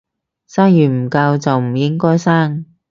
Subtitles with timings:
[0.47, 2.65] 生完唔教就唔應該生